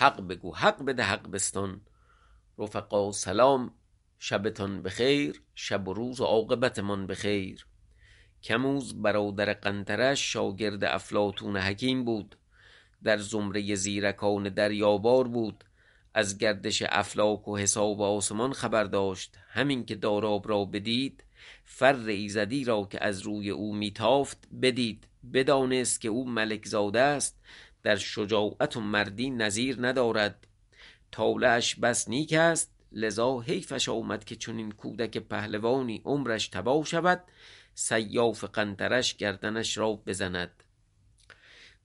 [0.00, 1.80] حق بگو حق بده حق بستان.
[2.58, 3.74] رفقا سلام
[4.18, 7.66] شبتان بخیر شب و روز و عاقبتمان بخیر.
[8.42, 12.36] کموز برادر قنترش شاگرد افلاطون حکیم بود.
[13.02, 15.64] در زمره زیرکان دریابار بود.
[16.14, 19.38] از گردش افلاک و حساب آسمان خبر داشت.
[19.48, 21.24] همین که داراب را بدید
[21.64, 25.06] فر ایزدی را که از روی او میتافت بدید.
[25.34, 27.40] بدانست که او ملک زاده است.
[27.82, 30.46] در شجاعت و مردی نظیر ندارد.
[31.10, 37.24] طالعش بس نیک است لذا حیفش آمد که چنین کودک پهلوانی عمرش تباه شود
[37.74, 40.62] سیاف قنطرش گردنش را بزند.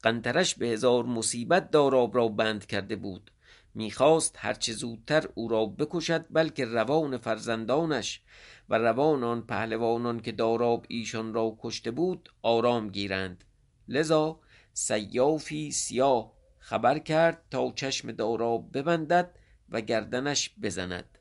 [0.04, 3.32] قنطرش به هزار مصیبت داراب را بند کرده بود.
[3.74, 8.22] می‌خواست هرچه زودتر او را بکشد بلکه روان فرزندانش
[8.70, 13.44] و روان آن پهلوانان که داراب ایشان را کشته بود آرام گیرند.
[13.88, 14.40] لذا
[14.78, 19.36] سیافی سیاه خبر کرد تا چشم داراب ببندد
[19.70, 21.18] و گردنش بزند.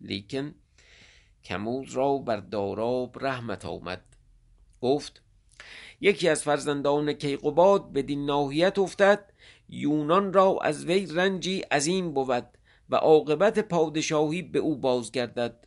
[0.00, 0.54] لیکن
[1.44, 4.04] کموز را بر داراب رحمت آمد.
[4.80, 5.22] گفت
[6.00, 9.32] یکی از فرزندان کیقباد بدین ناحیت افتد
[9.68, 12.48] یونان را از وی رنجی عظیم بود
[12.90, 15.66] و عاقبت پادشاهی به او بازگردد.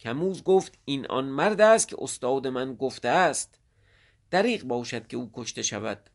[0.00, 3.60] کموز گفت این آن مرد است که استاد من گفته است.
[4.30, 6.10] دریغ باشد که او کشته شود.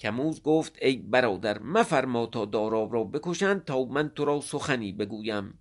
[0.00, 5.58] کموز گفت ای برادر مفرما تا داراب را بکشند تا من تو را سخنی بگویم.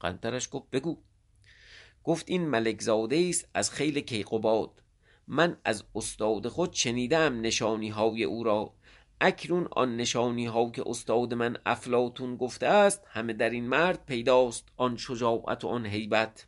[0.00, 0.98] قنطرش گفت بگو.
[2.04, 4.82] گفت این ملک زاده است از خیل کیقباد.
[5.26, 8.74] من از استاد خود شنیدم نشانی های او را.
[9.20, 14.68] اکنون آن نشانی ها که استاد من افلاتون گفته است همه در این مرد پیداست
[14.76, 16.46] آن شجاعت و آن هیبت.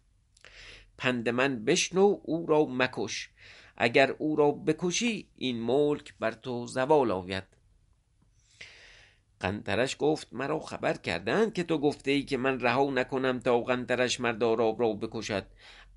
[0.99, 3.31] پند من بشنو او را مکش.
[3.77, 7.45] اگر او را بکشی این ملک بر تو زوال آید.
[9.41, 14.21] قنطرش گفت مرا خبر کردند که تو گفته ای که من رها نکنم تا قنطرش
[14.21, 15.47] مرداراب را بکشد.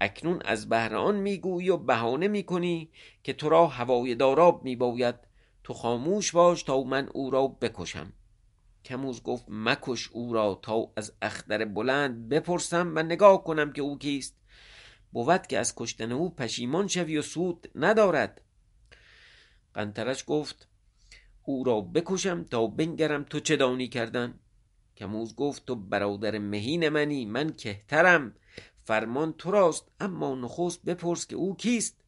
[0.01, 2.89] اکنون از بهر آن می‌گویی و بهانه می‌کنی
[3.23, 5.15] که تو را هوای داراب میباید.
[5.63, 8.13] تو خاموش باش تا من او را بکشم.
[8.85, 13.97] کموز گفت مکش او را تا از اختر بلند بپرسم و نگاه کنم که او
[13.97, 14.37] کیست.
[15.15, 18.41] بود که از کشتن او پشیمان شوی و سود ندارد.
[19.73, 20.67] قنطرش گفت
[21.43, 24.39] او را بکشم تا بنگرم تو چه دانی کردن؟
[24.97, 28.35] کموز گفت تو برادر مهین منی من کهترم.
[28.83, 32.03] فرمان تو راست اما نخست بپرس که او کیست.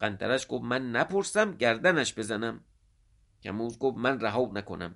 [0.00, 2.64] قنطرش گفت من نپرسم گردنش بزنم.
[3.42, 4.94] کموز گفت من رها نکنم.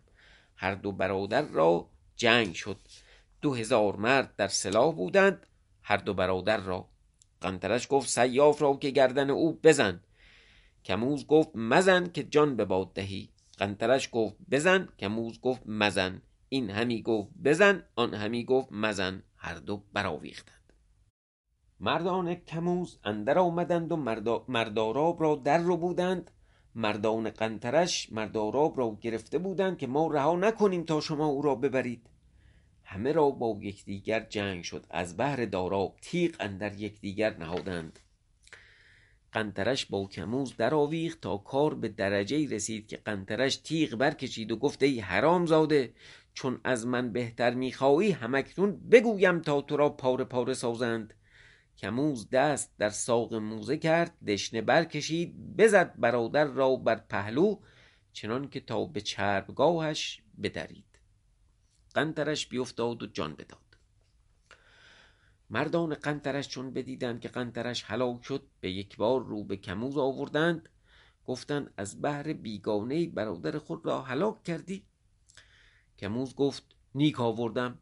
[0.57, 2.81] هر دو برادر را جنگ شد.
[3.41, 5.47] دو هزار مرد در سلاح بودند
[5.83, 6.89] هر دو برادر را.
[7.41, 10.01] قنطرش گفت سیاف را که گردن او بزن.
[10.85, 13.31] کموز گفت مزن که جان به باد دهی.
[13.59, 14.89] قنطرش گفت بزن.
[14.99, 16.23] کموز گفت مزن.
[16.49, 17.85] این همی گفت بزن.
[17.97, 19.23] آن همی گفت مزن.
[19.37, 20.73] هر دو برآویختند.
[21.81, 23.97] مردان کموز اندر آمدند و
[24.49, 26.31] مرداراب را در رو بودند
[26.75, 32.11] مردان قنطرش مرداراب را گرفته بودند که ما رها نکنیم تا شما او را ببرید.
[32.91, 34.87] همه را با یکدیگر جنگ شد.
[34.91, 37.99] از بهر داراب تیغ اندر یکدیگر نهادند.
[39.33, 44.83] قنطرش با کموز درآویخت تا کار به درجه رسید که قنطرش تیغ برکشید و گفت
[44.83, 45.93] ای حرام زاده
[46.35, 51.15] چون از من بهتر می‌خواهی همکنون بگویم تا تو را پاره پاره سازند.
[51.79, 57.57] کموز دست در ساق موزه کرد دشنه برکشید بزد برادر را بر پهلو
[58.13, 60.88] چنان که تا به چربگاهش بدرید.
[61.99, 63.77] قنطرش بیفتاد و جان بداد.
[65.51, 70.69] مردان قنطرش چون بدیدند که قنطرش هلاک شد به یک بار رو به کموز آوردند.
[71.27, 74.87] گفتند از بهر بیگانه برادر خود را هلاک کردی؟
[75.99, 76.65] کموز گفت
[76.95, 77.79] نیک آوردم.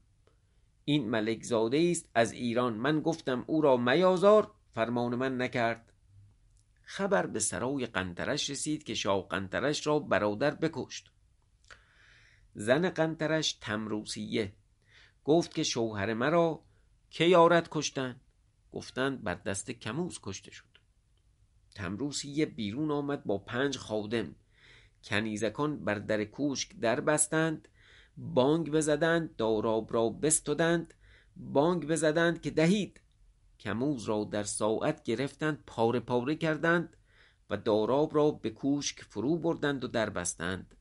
[0.84, 5.92] این ملک زاده است از ایران من گفتم او را میازار فرمان من نکرد.
[6.82, 11.10] خبر به سرای قنطرش رسید که شاه قنطرش را برادر بکشت.
[12.58, 14.52] زن قنطرش تمروسیه.
[15.24, 16.62] گفت که شوهر مرا
[17.10, 18.20] که یارد کشتن؟
[18.72, 20.78] گفتند بر دست کموز کشته شد.
[21.74, 24.34] تمروسیه بیرون آمد با پنج خادم.
[25.04, 27.68] کنیزکان بر در کوشک در بستند
[28.16, 30.94] بانگ بزدند داراب را بستدند
[31.36, 33.00] بانگ بزدند که دهید.
[33.60, 36.96] کموز را در ساعت گرفتند پاره پاره کردند
[37.50, 40.74] و داراب را به کوشک فرو بردند و در بستند.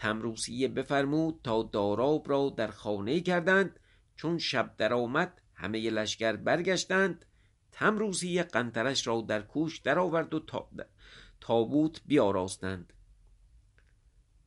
[0.00, 3.80] تمروسیه بفرمود تا داراب را در خانه کردند
[4.16, 7.24] چون شب درآمد همه لشکر برگشتند
[7.72, 10.40] تمروسیه قنطرش را در کوش درآورد و
[11.40, 12.92] تابوت بیاراستند.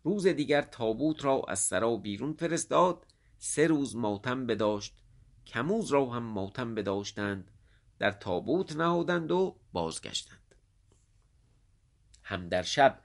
[0.03, 3.07] روز دیگر تابوت را از سرا بیرون فرستاد
[3.37, 4.97] سه روز ماتم بداشت
[5.47, 7.51] کموز را هم ماتم بداشتند
[7.99, 10.55] در تابوت نهادند و بازگشتند.
[12.23, 13.01] هم در شب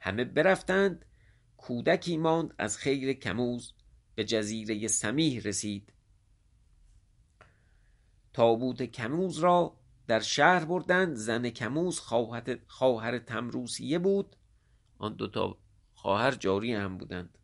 [0.00, 1.04] همه برفتند
[1.60, 3.72] کودکی ماند از خیر کموز
[4.14, 5.92] به جزیره سمیح رسید.
[8.32, 9.76] تابوت کموز را
[10.06, 11.14] در شهر بردند.
[11.14, 11.98] زن کموز
[12.68, 14.36] خواهر تمروسیه بود.
[14.98, 15.58] آن دوتا
[15.94, 17.38] خواهر جاری هم بودند.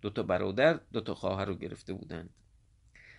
[0.00, 2.30] دوتا برادر دوتا خواهر رو گرفته بودند.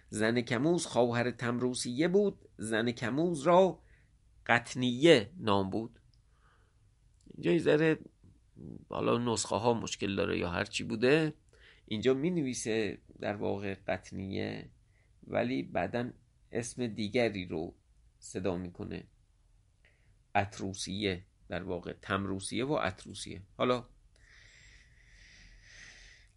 [0.09, 2.49] زن کموز خواهر تمروسیه بود.
[2.57, 3.79] زن کموز را
[4.45, 5.99] قطنیه نام بود.
[7.27, 7.99] اینجا ذره
[8.89, 11.33] حالا نسخه ها مشکل داره یا هرچی بوده
[11.85, 14.69] اینجا می نویسه در واقع قطنیه
[15.27, 16.09] ولی بعدا
[16.51, 17.75] اسم دیگری رو
[18.19, 19.03] صدا می‌کنه.
[20.35, 23.41] اتروسیه در واقع تمروسیه و اتروسیه.
[23.57, 23.85] حالا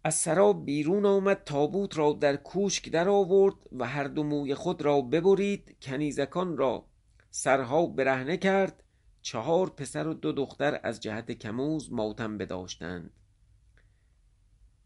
[0.03, 4.81] از سرا بیرون آمد تابوت را در کوشک در آورد و هر دو موی خود
[4.81, 5.77] را ببرید.
[5.81, 6.85] کنیزکان را
[7.29, 8.83] سرها برهنه کرد.
[9.25, 13.11] چهار پسر و دو دختر از جهت کموز ماتم بداشتند.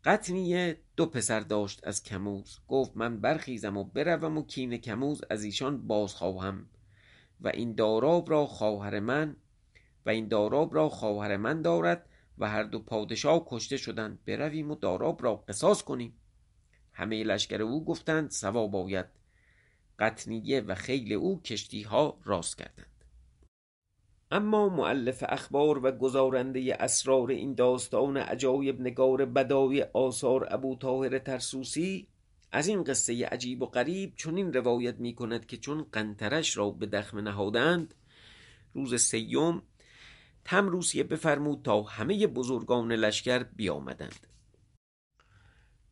[0.04, 2.60] قطنیه دو پسر داشت از کموز.
[2.68, 6.66] گفت من برخیزم و بروم و کین کموز از ایشان باز خواهم
[7.42, 9.36] و این داراب را خواهر من
[10.06, 14.26] و این داراب را خواهر من دارد و هر دو پادشاه کشته شدند.
[14.26, 16.14] برویم و داراب را قصاص کنیم.
[16.94, 19.06] همه لشکر او گفتند سوا باید
[20.00, 22.89] قطنیه و خیل او کشتی ها راست کردند.
[24.32, 32.08] اما معلف اخبار و گزارنده اسرار این داستان عجایب نگار بدای آثار ابو طاهر ترسوسی
[32.52, 36.86] از این قصه عجیب و غریب چنین روایت می کند که چون قنترش را به
[36.86, 37.96] دخم نهادند
[38.74, 39.62] روز سیوم
[40.46, 44.28] تم روسیه بفرمود تا همه بزرگان لشکر بیامدند.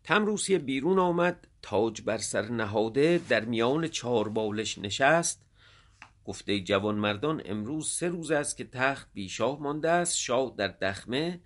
[0.04, 5.47] تم روسیه بیرون آمد تاج بر سر نهاده در میان چهار بالش نشست
[6.28, 10.68] گفته جوان مردان امروز سه روز است که تخت بی شاه مانده است شاه در
[10.68, 11.42] دخمه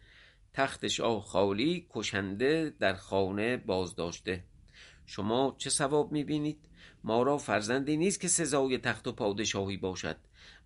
[0.53, 4.43] تخت شاه خالی کشنده در خانه بازداشته.
[5.05, 6.69] شما چه ثواب می‌بینید؟
[7.03, 10.17] ما را فرزندی نیست که سزای تخت و پادشاهی باشد.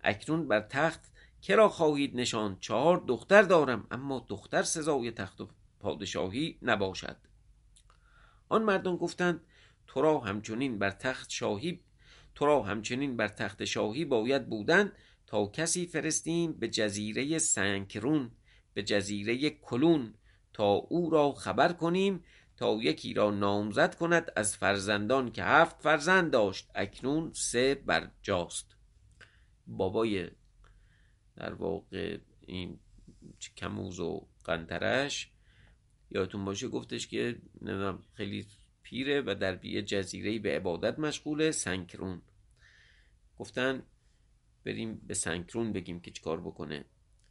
[0.04, 1.00] اکنون بر تخت
[1.42, 5.48] کرا خواهید نشان؟ چهار دختر دارم اما دختر سزای تخت و
[5.80, 7.16] پادشاهی نباشد.
[8.48, 9.40] آن مردان گفتند
[9.86, 11.80] تو را همچنین بر تخت شاهی
[12.36, 14.92] تو را همچنین بر تخت شاهی باید بودن
[15.26, 18.30] تا کسی فرستیم به جزیره سنکرون
[18.74, 20.14] به جزیره کلون
[20.52, 22.24] تا او را خبر کنیم
[22.56, 28.76] تا یکی را نامزد کند از فرزندان که هفت فرزند داشت اکنون سه بر جاست.
[29.66, 30.30] بابای
[31.36, 32.78] در واقع این
[33.56, 35.30] کموز و قنترش
[36.10, 38.46] یادتون باشه گفتش که نمی‌دونم خیلی
[38.86, 42.22] پیره و در بیه جزیره به عبادت مشغوله سنکرون
[43.38, 43.82] گفتن
[44.64, 46.84] بریم به سنکرون بگیم که چیکار بکنه.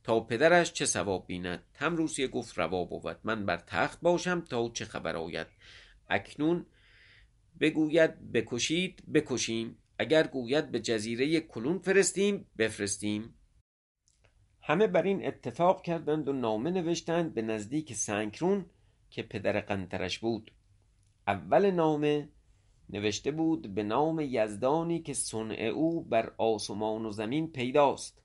[0.04, 3.20] تا پدرش چه ثواب بیند؟ هم روسیه گفت روا بود.
[3.24, 5.48] من بر تخت باشم تا چه خبر آید؟
[6.10, 6.66] اکنون
[7.60, 9.78] بگوید بکشید بکشیم.
[10.00, 13.34] اگر گوید به جزیره کلون فرستیم بفرستیم.
[14.62, 18.66] همه بر این اتفاق کردند و نامه نوشتند به نزدیک سنکرون
[19.10, 20.52] که پدر قنترش بود.
[21.28, 22.30] اول نامه
[22.90, 28.22] نوشته بود به نام یزدانی که صنع او بر آسمان و زمین پیداست.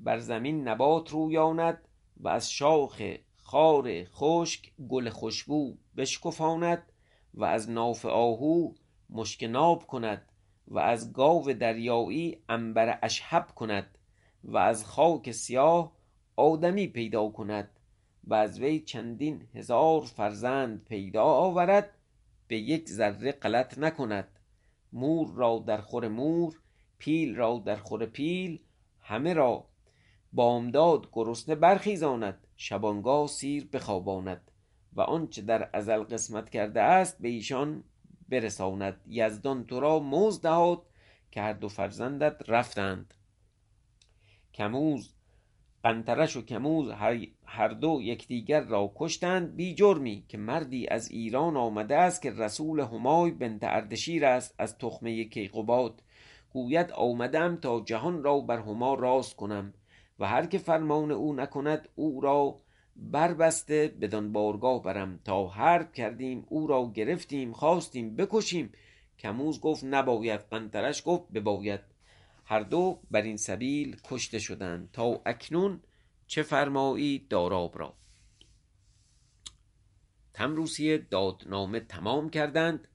[0.00, 6.92] بر زمین نبات رویاند و از شاخ خار خشک گل خوشبو بشکفاند
[7.34, 8.72] و از ناف آهو
[9.10, 10.32] مشک ناب کند
[10.68, 13.98] و از گاو دریایی عنبر اشهب کند
[14.44, 15.92] و از خاک سیاه
[16.36, 17.70] آدمی پیدا کند
[18.24, 21.90] و از وی چندین هزار فرزند پیدا آورد
[22.50, 24.28] به یک ذره غلط نکند.
[24.92, 26.60] مور را در خور مور
[26.98, 28.60] پیل را در خور پیل
[29.00, 29.68] همه را.
[30.32, 34.50] بامداد گرسنه برخیزاند شبانگاه سیر بخواباند.
[34.92, 37.84] و آنچه در ازل قسمت کرده است به ایشان
[38.28, 39.00] برساند.
[39.06, 40.82] یزدان تو را مزد دهاد
[41.30, 43.14] که هر دو فرزندت رفتند.
[44.54, 45.14] کموز
[45.84, 46.90] قنترش و کموز
[47.44, 49.56] هر دو یکدیگر را کشتند.
[49.56, 54.78] بی جرمی که مردی از ایران آمده است که رسول همای بنت اردشیر است از
[54.78, 56.02] تخمه کیقباد
[56.52, 59.74] گوید آمدم تا جهان را بر هما راست کنم
[60.18, 62.56] و هر که فرمان او نکند او را
[62.96, 65.20] بربسته بدان بارگاه برم.
[65.24, 68.72] تا حرب کردیم او را گرفتیم خواستیم بکشیم.
[69.18, 70.40] کموز گفت نباید.
[70.40, 71.80] قنترش گفت بباید.
[72.50, 75.80] هر دو بر این سبیل کشته شدند تا اکنون
[76.26, 77.96] چه فرمایی داراب را.
[80.34, 82.88] تمروسیه دادنامه تمام کردند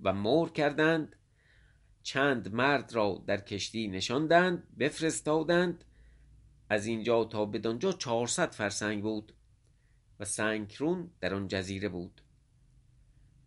[0.00, 1.16] و مهر کردند
[2.02, 5.84] چند مرد را در کشتی نشاندند بفرستادند.
[6.68, 9.32] از اینجا تا بدانجا چهارصد فرسنگ بود
[10.20, 12.22] و سنگرون در آن جزیره بود.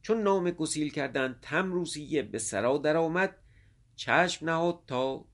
[0.02, 3.42] چون نامه گسیل کردند تمروسیه به سرا درآمد
[3.95, 5.25] چشم نهاد تا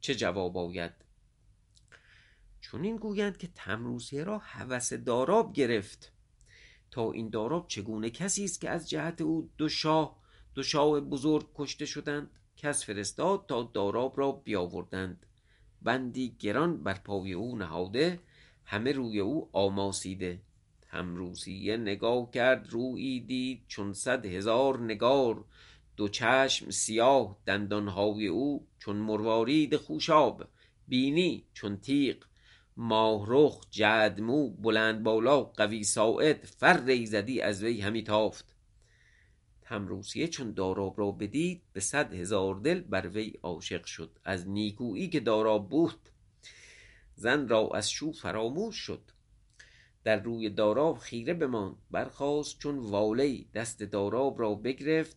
[0.00, 0.92] چه جواب آید.
[2.60, 6.12] چون این گویند که تمروسیه را هوس داراب گرفت.
[6.90, 10.22] تا این داراب چگونه کسی است که از جهت او دو شاه
[10.54, 15.26] دو شاه بزرگ کشته شدند کس فرستاد تا داراب را بیاوردند.
[15.82, 18.20] بندی گران بر پای او نهاده
[18.64, 20.40] همه روی او آماسیده.
[20.82, 25.44] تمروسیه نگاه کرد رویی دید چون صد هزار نگار.
[25.96, 30.48] دو چشم سیاه دندانهای او چون مروارید خوشاب
[30.88, 32.16] بینی چون تیغ.
[32.76, 38.56] ماه جعد مو بلند بالا قوی ساعد فر ایزدی از وی همی تافت.
[39.62, 44.18] تمروسیه چون داراب را بدید به صد هزار دل بر وی عاشق شد.
[44.24, 46.08] از نیکویی که داراب بود
[47.14, 49.02] زن را از شو فراموش شد.
[50.04, 55.16] در روی داراب خیره بماند برخاست چون والی دست داراب را بگرفت.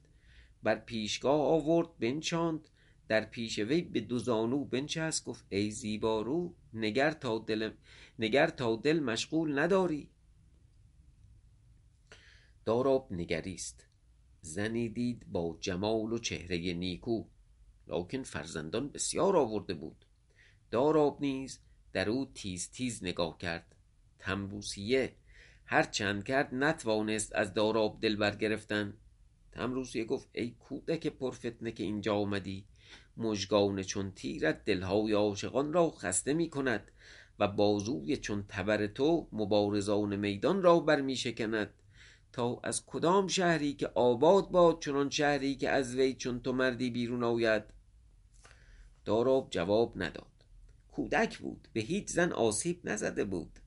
[0.65, 2.69] بر پیشگاه آورد بنشاند.
[3.07, 7.71] در پیش وی به دو زانو بنشست گفت ای زیبارو نگر تا دل
[8.19, 10.09] نگر تا دل مشغول نداری.
[12.65, 13.87] داراب نگریست
[14.41, 17.23] زنی دید با جمال و چهره نیکو
[17.87, 20.05] لکن فرزندان بسیار آورده بود.
[20.71, 21.59] داراب نیز
[21.93, 23.75] در او تیز تیز نگاه کرد.
[24.19, 25.15] تنبوسیه
[25.65, 28.93] هر چند کرد نتوانست از داراب دل برگرفتن
[29.55, 32.65] تمروسیه گفت ای کودک پرفتنه که اینجا آمدی
[33.17, 36.91] مژگان چون تیرت دلهای عاشقان را خسته می کند
[37.39, 41.73] و بازوی چون تبر تو مبارزان میدان را برمی شکند
[42.33, 46.89] تا از کدام شهری که آباد باد چنان شهری که از وی چون تو مردی
[46.89, 47.63] بیرون آید؟
[49.05, 50.31] داراب جواب نداد.
[50.91, 53.59] کودک بود به هیچ زن آسیب نزده بود.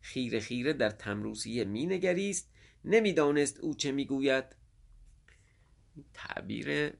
[0.00, 2.50] خیره خیره در تمروسیه مینگریست
[2.84, 4.44] نمی‌دانست او چه می‌گوید.
[6.14, 6.92] تعبیر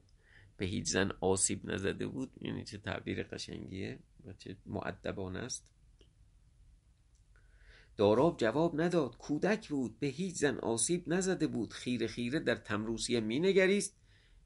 [0.57, 2.31] به هیچ زن آسیب نزده بود.
[2.41, 5.71] یعنی چه تعبیر قشنگیه و چه معدبانه است.
[7.97, 9.17] داراب جواب نداد.
[9.17, 9.99] کودک بود.
[9.99, 11.73] به هیچ زن آسیب نزده بود.
[11.73, 13.97] خیره خیره در تمروسیه مینگریست.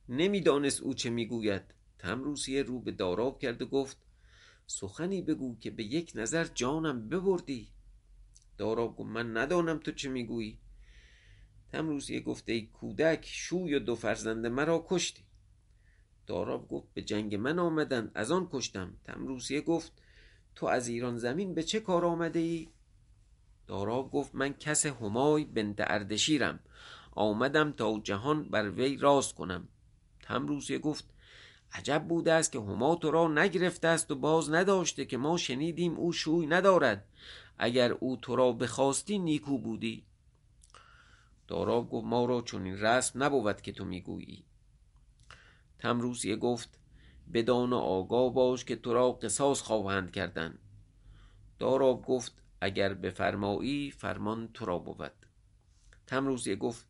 [0.09, 1.63] نمی‌دانست او چه می‌گوید.
[1.99, 3.97] تمروسیه رو به داراب کرد و گفت
[4.67, 7.67] سخنی بگو که به یک نظر جانم ببردی.
[8.57, 10.59] داراب گفت من ندانم تو چه می‌گویی.
[11.71, 15.23] تمروسیه گفت ای کودک شوی و دو فرزند مرا کشتی.
[16.27, 18.93] داراب گفت به جنگ من آمدند از آن کشتم.
[19.03, 19.91] تمروسیه گفت
[20.55, 22.69] تو از ایران زمین به چه کار آمده ای؟
[23.67, 26.59] داراب گفت من کس همای بنت اردشیرم.
[27.11, 29.67] آمدم تا جهان بر وی راست کنم.
[30.23, 31.05] تمروسیه گفت
[31.73, 35.93] عجب بوده است که هما تو را نگرفته است و باز نداشته که ما شنیدیم
[35.93, 37.05] او شوی ندارد.
[37.57, 40.08] اگر او تو را بخواستی نیکو بودی.
[41.49, 44.45] داراب گفت ما را چون این رسم نبود که تو می‌گویی.
[45.79, 46.79] تمروسیه گفت
[47.33, 50.57] بدان آگاه باش که تو را قصاص خواهند کردن.
[51.59, 55.11] داراب گفت اگر بفرمایی فرمان تو را بود.
[56.07, 56.85] تمروسیه گفت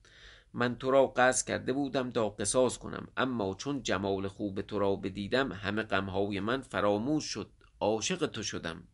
[0.53, 4.95] من تو را قصد کرده بودم تا قصاص کنم اما چون جمال خوب تو را
[4.95, 8.87] بدیدم همه غمهای من فراموش شد عاشق تو شدم.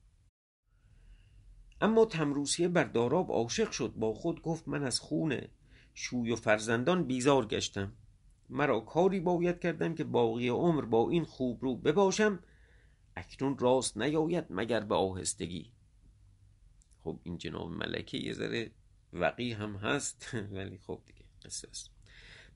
[1.82, 5.42] اما تمروسیه بر داراب عاشق شد با خود گفت من از خون
[5.96, 7.94] شوی و فرزندان بیزار گشتم.
[8.50, 12.40] مرا کاری باید کردم که باقی عمر با این خوب رو بباشم.
[13.16, 15.72] اکنون راست نیاید مگر به آهستگی.
[17.04, 18.72] خب این جناب ملکه یه ذره
[19.14, 21.90] وقی هم هست ولی خب دیگه است.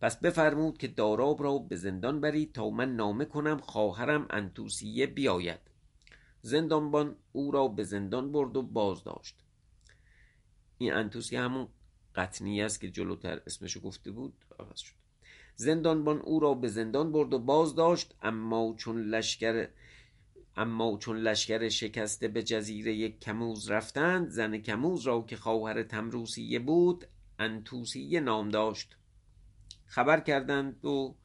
[0.02, 5.60] پس بفرمود که داراب را به زندان برید تا من نامه کنم خواهرم انتوسیه بیاید.
[6.42, 9.36] زندانبان او را به زندان برد و باز داشت
[10.78, 11.68] این انتوسیه همون
[12.16, 14.94] قطنی است که جلوتر اسمشو گفته بود عوض شد.
[15.56, 19.68] زندانبان او را به زندان برد و باز داشت اما چون لشکر
[20.58, 27.06] اما چون لشکر شکسته به جزیره کموز رفتند زن کموز را که خواهر تمروسیه بود
[27.40, 28.96] انتوسیه نام داشت.
[29.86, 31.16] خبر کردند و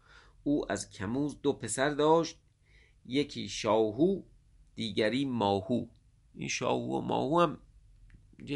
[0.44, 2.38] او از کموز دو پسر داشت
[3.06, 4.22] یکی شاهو
[4.74, 5.86] دیگری ماهو.
[6.34, 7.58] این شاهو و ماهو هم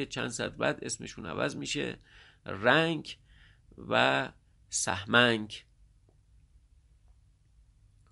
[0.08, 1.98] چند ساعت بعد اسمشون عوض میشه.
[2.46, 3.18] رنگ
[3.88, 4.32] و
[4.68, 5.64] سهمنگ.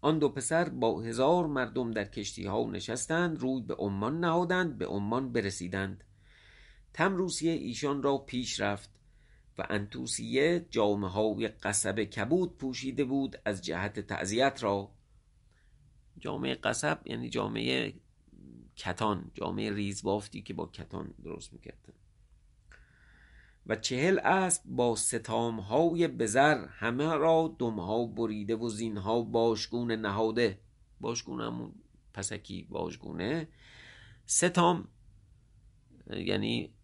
[0.00, 4.87] آن دو پسر با هزار مردم در کشتی ها نشستند روی به عمان نهادند به
[4.87, 6.04] عمان برسیدند.
[6.92, 8.90] تمروسیه ایشان را پیش رفت
[9.59, 14.90] و انتوسیه جامعه های قصب کبود پوشیده بود از جهت تعذیت را.
[16.18, 17.95] جامعه قصب یعنی جامعه
[18.76, 21.92] کتان جامعه ریزبافتی که با کتان درست می‌کردن.
[23.66, 30.58] و چهل اسب با ستام های بزر همه را دمها بریده و زینها باشگونه نهاده.
[31.00, 31.75] باشگونه همون
[32.14, 33.49] پسکی باشگونه.
[34.26, 34.88] ستام
[36.11, 36.75] یعنی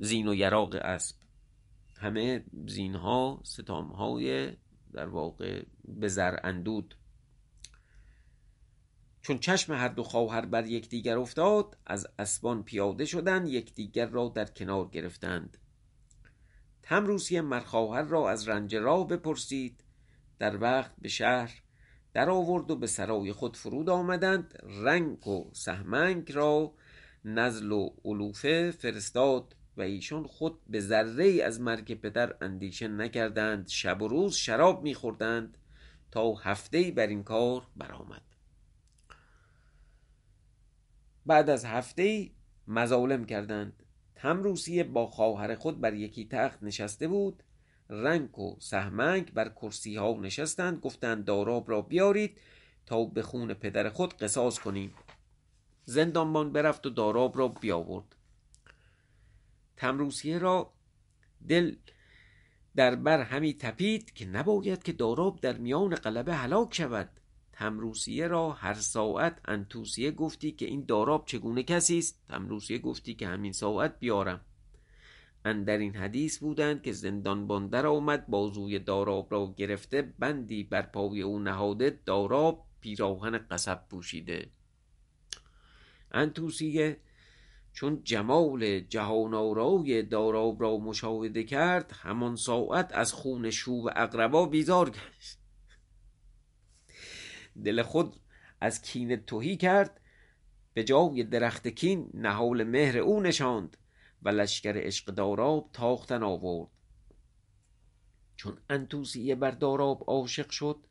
[0.00, 1.16] زین و یراق اسب.
[1.96, 4.52] همه زینها ستام های
[4.92, 5.64] در واقع
[6.02, 6.94] بزر اندود.
[9.22, 14.44] چون چشم هر دو خواهر بر یکدیگر افتاد از اسبان پیاده شدند یکدیگر را در
[14.44, 15.58] کنار گرفتند.
[16.84, 19.84] تمروسی مرخواهر را از رنج راه بپرسید.
[20.38, 21.62] در وقت به شهر
[22.14, 24.58] در آورد و به سرای خود فرود آمدند.
[24.62, 26.74] رنگ و سهمنگ را
[27.24, 33.68] نزل و علوفه فرستاد و ایشان خود به ذره از مرگ پدر اندیشه نکردند.
[33.68, 35.58] شب و روز شراب میخوردند
[36.10, 38.22] تا هفته بر این کار برآمد.
[41.26, 42.30] بعد از هفته
[42.68, 43.83] مظالم کردند.
[44.24, 47.42] تمروسیه با خواهر خود بر یکی تخت نشسته بود
[47.90, 52.38] رنگ و سهمنگ بر کرسی ها نشستند گفتند داراب را بیارید
[52.86, 54.94] تا به خون پدر خود قصاص کنیم.
[55.84, 58.16] زندانبان برفت و داراب را بیاورد.
[59.76, 60.72] تمروسیه را
[61.48, 61.76] دل
[62.76, 67.10] در بر همی تپید که نباید که داراب در میان قلبه هلاک شود.
[67.54, 73.28] تمروسیه را هر ساعت انتوسیه گفتی که این داراب چگونه کسی است؟ تمروسیه گفتی که
[73.28, 74.40] همین ساعت بیارم.
[75.44, 81.22] اندر این حدیث بودند که زندان باندر آمد بازوی داراب را گرفته بندی بر پای
[81.22, 84.50] او نهاده داراب پیراهن قصب پوشیده.
[86.12, 87.00] انتوسیه
[87.72, 89.30] چون جمال جهان
[90.02, 95.43] داراب را مشاهده کرد همان ساعت از خون شوب اقربا بیزار گشت.
[97.64, 98.16] دل خود
[98.60, 100.00] از کین توهی کرد
[100.74, 103.76] به جای درخت کین نهال مهر او نشاند
[104.22, 106.70] و لشکر عشق داراب تاختن آورد.
[108.36, 110.86] چون انتوسیه بر داراب عاشق شد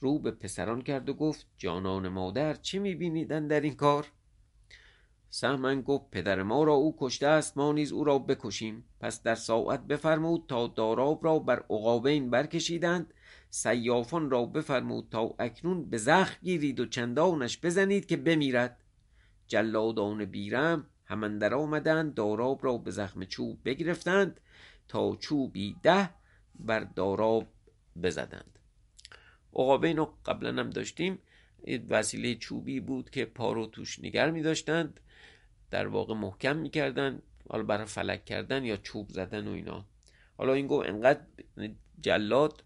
[0.00, 4.06] رو به پسران کرد و گفت جانان مادر چه میبینیدن در این کار؟
[5.30, 8.84] سهمن گفت پدر ما را او کشته است ما نیز او را بکشیم.
[9.00, 13.14] پس در ساعت بفرمود تا داراب را بر عقابین برکشیدند
[13.54, 18.76] سیافان را بفرمود تا اکنون به زخم گیرید و چندانش بزنید که بمیرد.
[19.46, 24.40] جلادان بیرم همندر آمدند داراب را به زخم چوب بگرفتند
[24.88, 26.10] تا چوبی ده
[26.54, 27.46] بر داراب
[28.02, 28.58] بزدند.
[29.52, 31.18] عقابین رو قبلا هم داشتیم.
[31.88, 35.00] وسیله چوبی بود که پارو توش نگر می داشتند
[35.70, 39.84] در واقع محکم می‌کردن حالا برای فلک کردن یا چوب زدن و اینا.
[40.36, 41.20] حالا این گفت انقدر
[42.00, 42.64] جلاد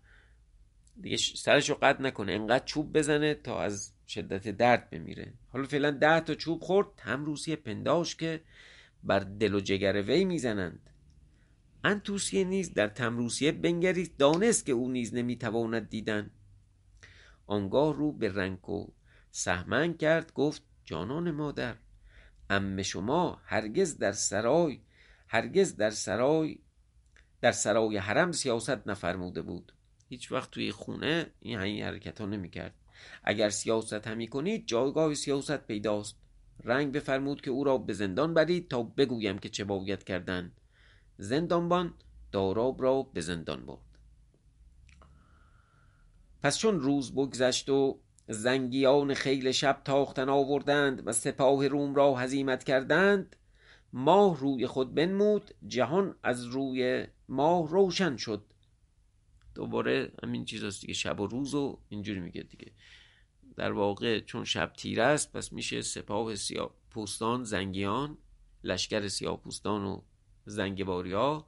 [1.00, 5.32] دیگه سرشو قطع نکنه انقدر چوب بزنه تا از شدت درد بمیره.
[5.48, 8.40] حالا فعلا ده تا چوب خورد تمروسی پنداش که
[9.04, 10.90] بر دل و جگر وی می‌زنند.
[11.84, 16.30] انتوسیه نیز در تمروسیه بنگریست دانست که او نیز نمی‌تواند دیدن.
[17.46, 18.87] آنگاه رو به رنگ و
[19.30, 21.76] سهمن کرد گفت جانان مادر
[22.50, 24.80] ام شما هرگز در سرای
[25.28, 26.58] هرگز در سرای
[27.40, 29.72] در سرای حرم سیاست نفرموده بود.
[30.08, 32.74] هیچ وقت توی خونه این این حرکت ها نمی کرد
[33.24, 36.16] اگر سیاست همی کنید جایگاه سیاست پیداست.
[36.64, 40.52] رنگ بفرمود که او را به زندان برید تا بگویم که چه باید کردن.
[41.18, 41.94] زندانبان
[42.32, 43.78] داراب را به زندان برد.
[46.42, 52.64] پس چون روز بگذشت و زنگیان خیل شب تاختن آوردند و سپاه روم را هزیمت
[52.64, 53.36] کردند
[53.92, 58.44] ماه روی خود بنمود جهان از روی ماه روشن شد.
[59.58, 60.92] دوباره همین چیز هست دیگه.
[60.92, 62.72] شب و روز و اینجوری میگه دیگه.
[63.56, 68.18] در واقع چون شب تیره است پس میشه سپاه سیاه پوستان زنگیان
[68.64, 70.00] لشکر سیاه پوستان و
[70.46, 71.46] زنگباری ها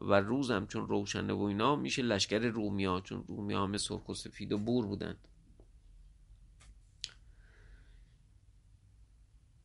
[0.00, 4.14] و روز هم چون روشنه و اینا میشه لشکر رومیا چون رومیا همه سرخ و
[4.14, 5.28] سفید و بور بودند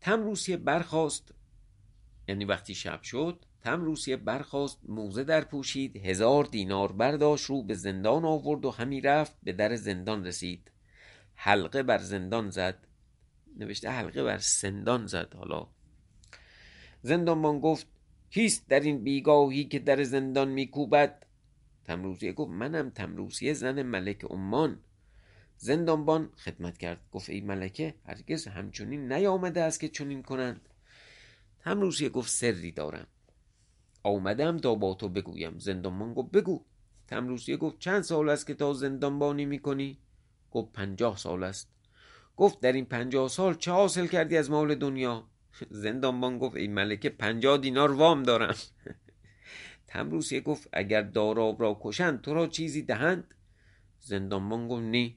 [0.02, 1.34] تم روسیه برخواست
[2.28, 7.74] یعنی وقتی شب شد تم روسیه برخواست موزه در پوشید هزار دینار برداشت رو به
[7.74, 10.72] زندان آورد و همی رفت به در زندان رسید.
[11.36, 12.88] حلقه بر زندان زد.
[13.58, 15.68] نوشته حلقه بر سندان زد حالا.
[17.02, 17.88] زندانبان گفت
[18.30, 21.26] کیست در این بیگاهی که در زندان میکوبد؟
[21.86, 24.80] تمروسیه گفت منم تمروسیه زن ملک عمان.
[25.58, 30.62] زندانبان خدمت کرد گفت ای ملکه هرگز همچنین نیامده است که چنین کنند.
[31.60, 33.08] تمروسیه گفت سری دارم.
[34.04, 35.60] آمدم تا با تو بگویم.
[35.60, 36.66] زندانبان گفت بگو.
[37.08, 40.00] تمروسیه گفت چند سال است که تا زندانبانی می‌کنی؟
[40.52, 41.72] گفت پنجاه سال است.
[42.38, 45.28] گفت در این پنجاه سال چه حاصل کردی از مال دنیا؟
[45.70, 48.56] زندانبان گفت ای ملکه پنجاه دینار وام دارم.
[49.88, 53.34] تمروسیه گفت اگر داراب را کشند تو را چیزی دهند؟
[54.00, 55.16] زندانبان گفت نی.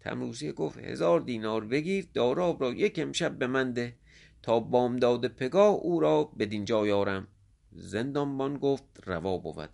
[0.00, 3.96] تمروسیه گفت هزار دینار بگیر داراب را یک امشب به من ده.
[4.42, 7.28] تا بامداد پگاه او را بدین جا یارم
[7.76, 9.70] زندانبان گفت روا بود.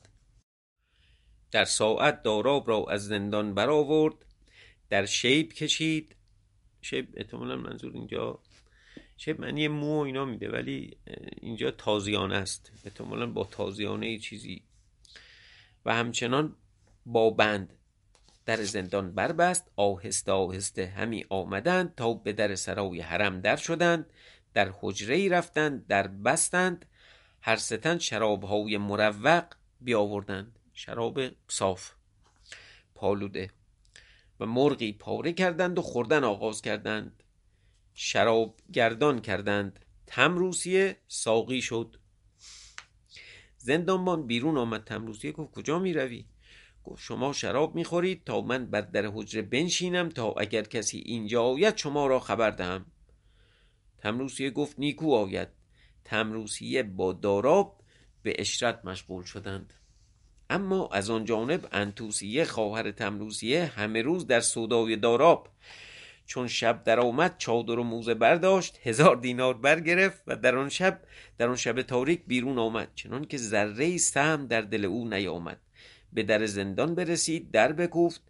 [1.51, 4.15] در ساعت داراب را از زندان برآورد
[4.91, 6.17] در شیب کشید.
[6.81, 8.39] شیب احتمالا منظور اینجا
[9.17, 10.97] شیب معنی مو اینا میده ولی
[11.41, 12.73] اینجا تازیانه است.
[12.85, 14.63] احتمالا با تازیانه چیزی.
[15.85, 16.57] و همچنان
[17.07, 17.73] با بند
[18.47, 24.13] در زندان بربست آهسته آهسته همی آمدند تا به در سرای حرم در شدند
[24.55, 26.87] در حجره ای رفتند در بستند
[27.45, 29.45] هر ستن شراب های مروق
[29.81, 30.59] بیاوردند.
[30.73, 31.91] شراب صاف.
[32.95, 33.51] پالوده.
[34.41, 37.23] و مرغی پاره کردند و خوردن آغاز کردند.
[37.95, 39.85] شراب گردان کردند.
[40.07, 41.97] تمروسیه ساقی شد.
[43.57, 44.85] زندانبان بیرون آمد.
[44.85, 46.25] تمروسیه گفت کجا می روی؟
[46.85, 51.77] گفت شما شراب می‌خورید تا من بر در حجره بنشینم تا اگر کسی اینجا آید
[51.77, 52.87] شما را خبر دهم.
[53.99, 55.62] تمروسیه گفت نیکو آید.
[56.05, 57.81] تمروسیه با داراب
[58.23, 59.75] به اشرت مشغول شدند.
[60.51, 65.49] اما از آن جانب انتوسیه خواهر تمروسیه همه روز در سودای داراب.
[66.27, 71.01] چون شب در آمد چادر و موزه برداشت هزار دینار برگرفت و در آن شب
[71.39, 72.89] در آن شب تاریک بیرون آمد.
[72.95, 75.61] چنان که ذره سهم در دل او نیامد.
[76.13, 78.23] به در زندان برسید در بکوفت.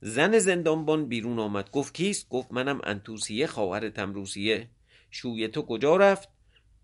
[0.00, 1.70] زن زندانبان بیرون آمد.
[1.70, 4.68] گفت کیست؟ گفت منم انتوسیه خواهر تمروسیه
[5.10, 6.28] شوی تو کجا رفت؟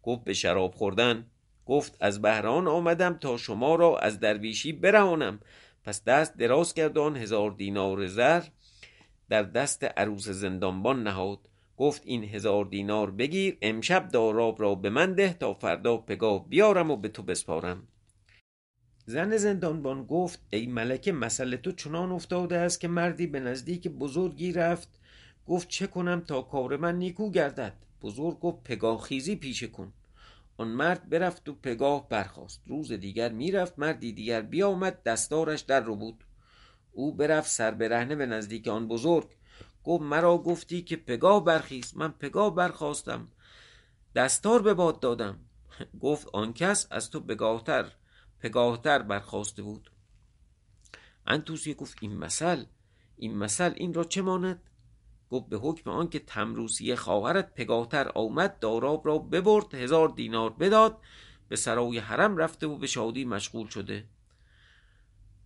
[0.03, 1.27] گفت به شراب خوردن.
[1.67, 5.41] گفت از بهران آمدم تا شما را از درویشی برهانم.
[5.85, 8.43] پس دست دراز کرد آن هزار دینار زر
[9.29, 11.39] در دست عروس زندانبان نهاد.
[11.77, 16.91] گفت این هزار دینار بگیر امشب داراب را به من ده تا فردا پگاه بیارم
[16.91, 17.89] و به تو بسپارم.
[19.07, 24.53] زن زندانبان گفت ای ملکه مسئله تو چنان افتاده است که مردی به نزدیک بزرگی
[24.53, 24.89] رفت.
[25.47, 29.93] گفت چه کنم تا کار من نیکو گردد؟ بزرگ گفت پگاه خیزی پیشه کن.
[30.57, 32.63] آن مرد برفت و پگاه برخاست.
[32.67, 36.25] روز دیگر می‌رفت مردی دیگر بیامد دستارش در رو بود.
[36.93, 39.29] او برفت سر برهنه به نزدیک آن بزرگ.
[39.85, 41.97] گفت مرا گفتی که پگاه برخیز.
[41.97, 43.29] من پگاه برخواستم
[44.15, 45.39] دستار به باد دادم.
[46.01, 47.93] گفت آن کس از تو بگاهتر
[48.41, 49.91] پگاهتر برخواسته بود.
[51.27, 52.65] انتوسیه گفت این مثل
[53.17, 54.63] این مثل این را چه ماند؟
[55.31, 60.99] گفت به حکم آنکه تمروسیه خواهرت پگاهتر آمد داراب را ببرد هزار دینار بداد
[61.49, 64.05] به سرای حرم رفته و به شادی مشغول شده.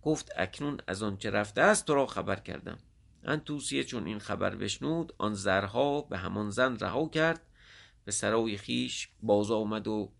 [0.01, 2.77] گفت اکنون از آنچه رفته است تو را خبر کردم.
[3.23, 7.41] انتوسیه چون این خبر بشنود آن زرها به همان زن رها کرد
[8.05, 10.11] به سرای خیش باز آمد و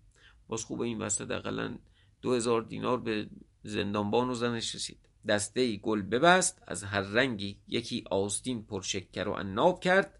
[0.47, 1.78] باز خوب این وسط اقلا
[2.21, 3.30] دو هزار دینار به
[3.63, 5.10] زندانبان و زنش رسید.
[5.27, 10.19] دسته گل ببست از هر رنگی یکی آستین پرشکر و عناب کرد.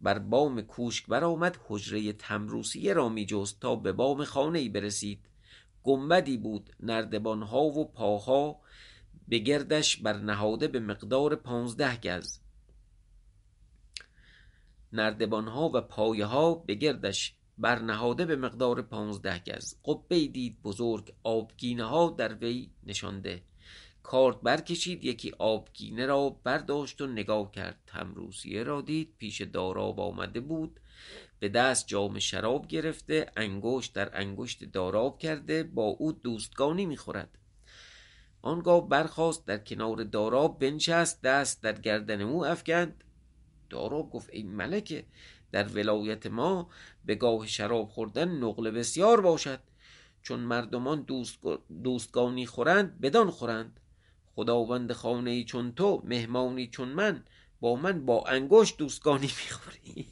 [0.00, 5.28] بر بام کوشک برآمد حجره تمروسیه را می جست تا به بام خانه ای برسید.
[5.82, 8.60] گنبدی بود نردبان ها و پاها
[9.28, 12.38] به گردش بر نهاده به مقدار پانزده گز.
[14.92, 19.76] نردبان ها و پایه ها به گردش برنهاده به مقدار پانزده گز.
[19.84, 23.42] قبه دید بزرگ آبگینه ها در وی نشانده.
[24.02, 27.78] کارت برکشید یکی آبگینه را برداشت و نگاه کرد.
[27.86, 30.80] تمروسیه را دید پیش داراب آمده بود.
[31.38, 37.38] به دست جام شراب گرفته انگشت در انگشت داراب کرده با او دوستگانی می‌خورد.
[38.42, 43.04] آنگاه برخاست در کنار داراب بنشست دست در گردن او افکند.
[43.70, 45.04] داراب گفت ای ملکه
[45.52, 46.70] در ولایت ما
[47.04, 49.60] به گاه شراب خوردن نقل بسیار باشد.
[50.22, 51.38] چون مردمان دوست
[51.84, 53.80] دوستگانی خورند بدان خورند.
[54.34, 57.24] خداوند خانه ای چون تو مهمانی چون من
[57.60, 60.06] با من با انگشت دوستگانی می‌خوری.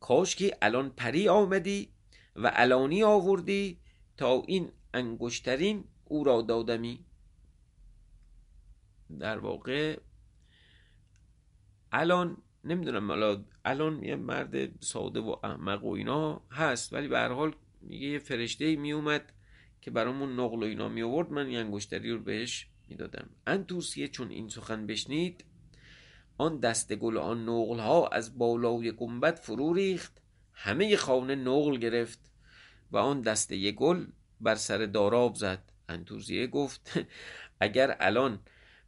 [0.00, 1.92] کاش که الان پری آمدی
[2.36, 3.80] و الانی آوردی
[4.16, 7.04] تا این انگشترین او را دادمی.
[9.20, 10.00] در واقع
[11.92, 17.32] الان نمی‌دونم حالا الان یه مرد ساده و احمق و اینا هست ولی به هر
[17.32, 19.32] حال میگه یه فرشته می اومد
[19.80, 23.30] که برامون نقل و اینا می آورد من یه انگشتری رو بهش می‌دادم.
[23.46, 25.44] انتوسیه چون این سخن بشنید
[26.38, 32.30] آن دست گل آن نقل ها از بالای گنبد فرو ریخت همه خانه نقل گرفت
[32.92, 34.06] و آن دسته گل
[34.40, 35.72] بر سر داراب زد.
[35.88, 37.00] انتوزیه گفت
[37.60, 38.40] اگر الان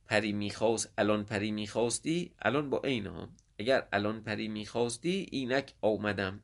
[0.07, 3.31] پری می‌خواست الان پری می‌خواستی؟ الان با عین ها.
[3.59, 6.41] اگر الان پری می‌خواستی اینک آمدم.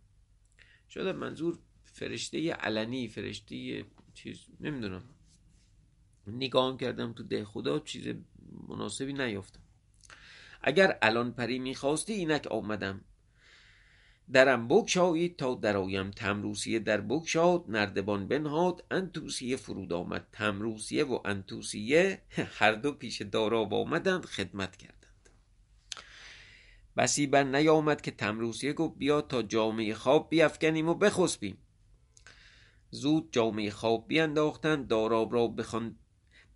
[0.91, 3.85] شده منظور فرشته علنی فرشته
[4.17, 5.03] چیز نمی‌دونم.
[6.27, 8.15] نگاه کردم تو ده خدا چیز
[8.69, 9.61] مناسبی نیافتم.
[10.63, 13.01] اگر الان پری می‌خواستی اینک آمدم.
[14.33, 18.85] درم بگشایید تا درایم تمروسیه در بگشاد نردبان بنهاد.
[18.91, 20.27] انتوسیه فرود آمد.
[20.33, 22.23] تمروسیه و انتوسیه
[22.59, 25.31] هر دو پیش داراب آمدند خدمت کردند.
[26.97, 31.59] بسی بر نیامد که تمروسیه گفت بیا تا جامعه خواب بیافکنیم و بخسبیم.
[32.91, 35.55] زود جامعه خواب بیانداختند داراب را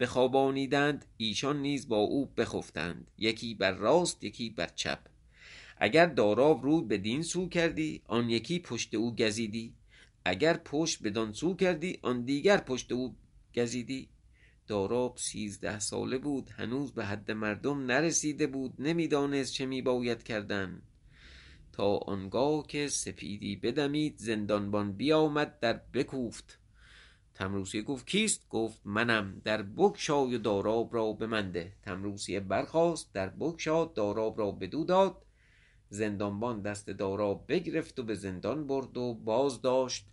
[0.00, 4.98] بخوابانیدند ایشان نیز با او بخفتند یکی بر راست یکی بر چپ.
[5.78, 9.74] اگر داراب روی بدین سو کردی آن یکی پشت او گزیدی.
[10.24, 13.14] اگر پشت بدان سو کردی آن دیگر پشت او
[13.54, 14.08] گزیدی.
[14.66, 20.82] داراب سیزده ساله بود هنوز به حد مردم نرسیده بود نمی‌دانست چه میباید کردن.
[21.72, 26.59] تا آنگاه که سپیدی بدمید زندانبان بیامد در بکوفت.
[27.35, 29.40] تمروسیه گفت کیست؟ گفت منم.
[29.44, 31.72] در بگشای و داراب را به من ده.
[31.83, 35.26] تمروسیه برخاست در بگشاد داراب را بدو داد.
[35.88, 40.06] زندانبان دست داراب بگرفت و به زندان برد و باز داشت.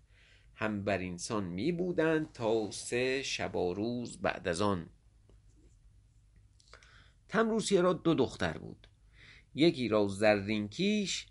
[0.56, 4.90] هم بر اینسان می بودند تا سه شب روز بعد از آن.
[7.30, 8.88] تمروسیه را دو دختر بود.
[9.56, 11.28] یکی را زرین کیش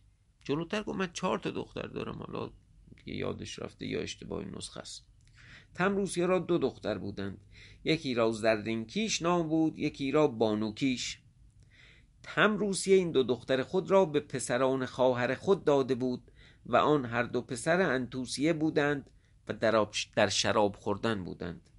[0.47, 2.51] جلوتر گفت من چهار تا دختر دارم حالا
[3.07, 5.07] یادش رفته یا اشتباه نسخه است.
[5.75, 7.39] تمروسیه را دو دختر بودند.
[7.85, 11.19] یکی را زرین کیش نام بود یکی را بانوکیش
[12.23, 16.31] تمروسیه این دو دختر خود را به پسران خواهر خود داده بود
[16.67, 19.11] و آن هر دو پسر انتوسیه بودند
[19.49, 21.71] و در, در شراب خوردن بودند.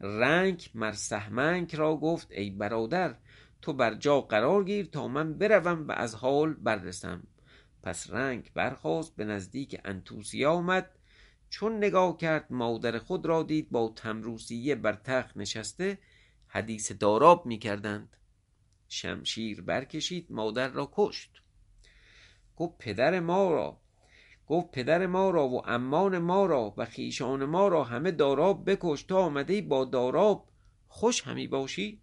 [0.00, 3.16] رنگ مرسهمنگ را گفت ای برادر
[3.62, 7.22] تو بر جا قرار گیر تا من بروم و از حال بررسم.
[7.84, 10.98] پس رنگ برخاست به نزدیک انتوسیه آمد.
[11.50, 15.98] چون نگاه کرد مادر خود را دید با تمروسیه بر تخت نشسته
[16.46, 18.16] حدیث داراب می کردند
[18.88, 21.30] شمشیر برکشید مادر را کشت.
[22.56, 23.80] گفت پدر ما را
[24.46, 29.02] گفت پدر ما را و امان ما را و خیشان ما را همه داراب بکش
[29.02, 30.48] تا آمده با داراب.
[30.88, 32.02] خوش همی باشی؟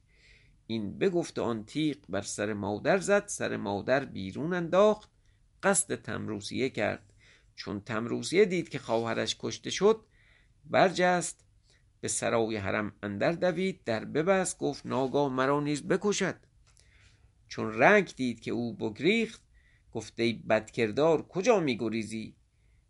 [0.68, 5.12] این بگفت آن تیغ بر سر مادر زد سر مادر بیرون انداخت.
[5.64, 7.14] قصد تمروسیه کرد.
[7.56, 10.06] چون تمروسیه دید که خواهرش کشته شد
[10.66, 11.46] برجست
[12.02, 16.36] به سرای حرم اندر دوید در ببست گفت ناگاه مرا نیز بکشد.
[17.48, 19.42] چون رنگ دید که او بگریخت
[19.92, 22.36] گفت ای بدکردار کجا میگریزی؟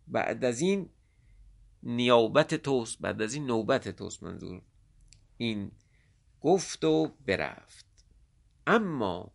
[0.08, 0.90] بعد از این
[1.82, 4.62] نیابت توست بعد از این نوبت توست منظور.
[5.36, 5.70] این
[6.40, 7.86] گفت و برفت.
[8.66, 9.32] اما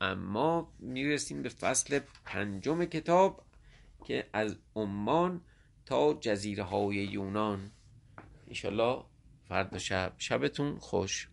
[0.00, 3.44] اما می‌رسیم به فصل پنجم کتاب
[4.04, 5.40] که از عمان
[5.86, 7.70] تا جزیره های یونان.
[8.46, 9.04] ایشالله
[9.48, 11.28] فردا شب شبتون خوش.